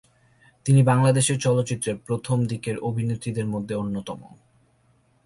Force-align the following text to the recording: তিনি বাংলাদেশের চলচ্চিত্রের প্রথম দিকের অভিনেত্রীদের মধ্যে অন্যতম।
তিনি 0.65 0.83
বাংলাদেশের 0.83 1.37
চলচ্চিত্রের 1.39 1.97
প্রথম 1.97 2.37
দিকের 2.45 2.75
অভিনেত্রীদের 2.79 3.45
মধ্যে 3.45 3.75
অন্যতম। 3.75 4.19